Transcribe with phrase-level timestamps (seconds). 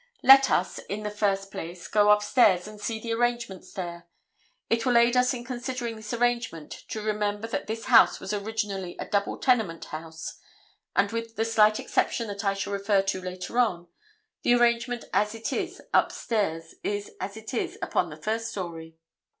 [0.23, 4.07] Let us, in the first place, go upstairs and see the arrangements there.
[4.67, 8.97] It will aid us in considering this arrangement to remember that this house was originally
[8.97, 10.39] a double tenement house,
[10.95, 13.89] and with the slight exception that I shall refer to later on,
[14.41, 18.97] the arrangement as it is upstairs is as it is upon the first story.